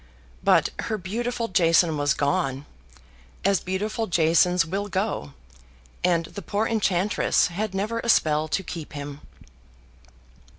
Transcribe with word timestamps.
But 0.43 0.69
her 0.89 0.97
beautiful 0.97 1.47
Jason 1.47 1.95
was 1.95 2.15
gone, 2.15 2.65
as 3.45 3.59
beautiful 3.59 4.07
Jasons 4.07 4.65
will 4.65 4.87
go, 4.87 5.33
and 6.03 6.25
the 6.25 6.41
poor 6.41 6.65
enchantress 6.65 7.49
had 7.49 7.75
never 7.75 7.99
a 7.99 8.09
spell 8.09 8.47
to 8.47 8.63
keep 8.63 8.93
him. 8.93 9.21